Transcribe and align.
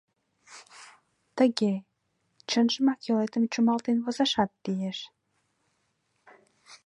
Тыге, 1.37 1.73
чынжымак, 2.49 2.99
йолетым 3.07 3.43
чумалтен 3.51 3.97
возашат 4.03 4.51
лиеш. 4.65 4.99